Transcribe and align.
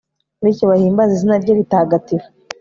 bityo 0.43 0.65
bahimbaze 0.71 1.11
izina 1.13 1.35
rye 1.41 1.53
ritagatifu 1.59 2.27